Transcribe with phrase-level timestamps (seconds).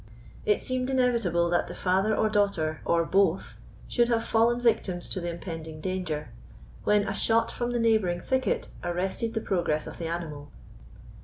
[0.47, 5.21] It seemed inevitable that the father or daughter, or both, should have fallen victims to
[5.21, 6.29] the impending danger,
[6.83, 10.49] when a shot from the neighbouring thicket arrested the progress of the animal.